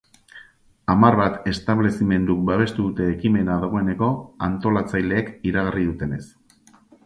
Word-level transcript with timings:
Hamar 0.93 1.17
bat 1.19 1.45
establezimenduk 1.51 2.41
babestu 2.49 2.87
dute 2.87 3.11
ekimena 3.17 3.61
dagoeneko, 3.67 4.11
antolatzaileek 4.51 5.33
iragarri 5.53 5.89
dutenez. 5.93 6.23